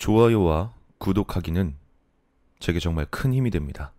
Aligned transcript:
좋아요와 0.00 0.72
구독하기는 0.96 1.76
제게 2.58 2.80
정말 2.80 3.04
큰 3.10 3.34
힘이 3.34 3.50
됩니다. 3.50 3.92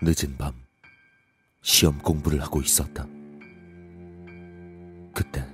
늦은 0.00 0.38
밤 0.38 0.69
시험 1.62 1.98
공부를 1.98 2.40
하고 2.42 2.60
있었다. 2.60 3.06
그때 5.14 5.44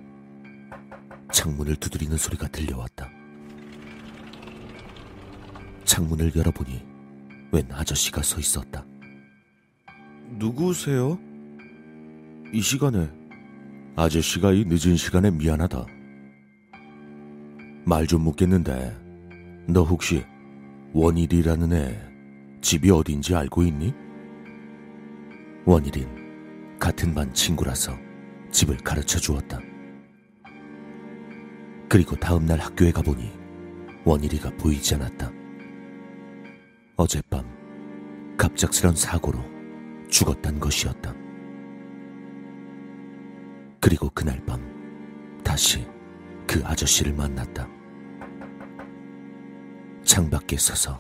창문을 1.32 1.76
두드리는 1.76 2.16
소리가 2.16 2.48
들려왔다. 2.48 3.08
창문을 5.84 6.32
열어보니 6.34 6.82
웬 7.52 7.66
아저씨가 7.72 8.22
서 8.22 8.38
있었다. 8.38 8.84
누구세요? 10.38 11.18
이 12.52 12.60
시간에 12.60 13.10
아저씨가 13.96 14.52
이 14.52 14.64
늦은 14.64 14.96
시간에 14.96 15.30
미안하다. 15.30 15.86
말 17.84 18.06
좀 18.06 18.22
묻겠는데 18.22 18.96
너 19.68 19.82
혹시 19.82 20.24
원일이라는 20.92 21.72
애 21.72 22.00
집이 22.60 22.90
어딘지 22.90 23.34
알고 23.34 23.62
있니? 23.62 23.94
원일인 25.68 26.78
같은 26.78 27.12
반 27.12 27.34
친구라서 27.34 27.92
집을 28.52 28.76
가르쳐 28.78 29.18
주었다. 29.18 29.58
그리고 31.88 32.14
다음날 32.14 32.60
학교에 32.60 32.92
가보니 32.92 33.32
원일이가 34.04 34.50
보이지 34.58 34.94
않았다. 34.94 35.32
어젯밤 36.94 37.44
갑작스런 38.38 38.94
사고로 38.94 39.40
죽었단 40.08 40.60
것이었다. 40.60 41.12
그리고 43.80 44.08
그날 44.10 44.40
밤 44.46 44.60
다시 45.42 45.84
그 46.46 46.62
아저씨를 46.64 47.12
만났다. 47.12 47.68
창밖에 50.04 50.58
서서 50.58 50.96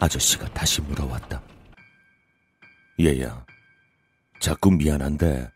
아저씨가 0.00 0.46
다시 0.54 0.80
물어왔다. 0.80 1.42
얘야, 3.00 3.44
자꾸 4.44 4.70
미안한데 4.70 5.50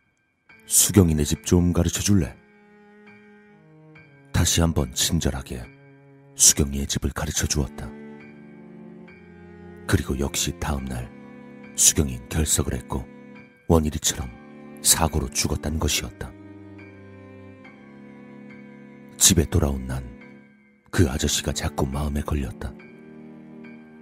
수경이네 0.66 1.22
집 1.24 1.44
좀 1.44 1.74
가르쳐 1.74 2.00
줄래? 2.00 2.34
다시 4.32 4.62
한번 4.62 4.94
친절하게 4.94 5.62
수경이의 6.36 6.86
집을 6.86 7.10
가르쳐 7.10 7.46
주었다. 7.46 7.86
그리고 9.86 10.18
역시 10.18 10.58
다음날 10.58 11.06
수경인 11.76 12.26
결석을 12.30 12.72
했고 12.72 13.06
원일이처럼 13.68 14.26
사고로 14.82 15.28
죽었다는 15.32 15.78
것이었다. 15.78 16.32
집에 19.18 19.44
돌아온 19.50 19.86
난 19.86 20.02
그 20.90 21.06
아저씨가 21.10 21.52
자꾸 21.52 21.86
마음에 21.86 22.22
걸렸다. 22.22 22.72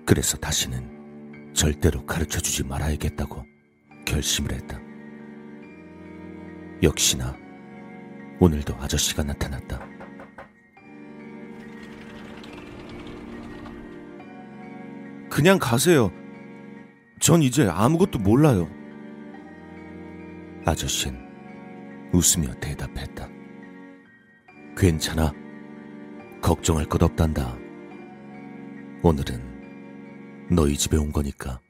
그래서 0.07 0.37
다시는 0.37 1.53
절대로 1.55 2.07
가르쳐 2.07 2.39
주지 2.39 2.63
말아야겠다고 2.63 3.56
결심을 4.07 4.53
했다. 4.53 4.81
역시나 6.83 7.37
오늘도 8.41 8.75
아저씨가 8.77 9.23
나타났다. 9.23 9.87
그냥 15.29 15.59
가세요. 15.59 16.11
전 17.19 17.43
이제 17.43 17.67
아무것도 17.69 18.19
몰라요. 18.21 18.71
아저씨는 20.65 21.19
웃으며 22.13 22.55
대답했다. 22.61 23.29
괜찮아. 24.77 25.33
걱정할 26.41 26.87
것 26.87 27.03
없단다. 27.03 27.57
오늘은 29.03 30.49
너희 30.51 30.77
집에 30.77 30.97
온 30.97 31.13
거니까 31.13 31.61